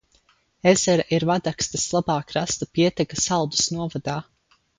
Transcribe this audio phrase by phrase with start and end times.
[0.69, 4.19] Ezere ir Vadakstes labā krasta pieteka Saldus novadā.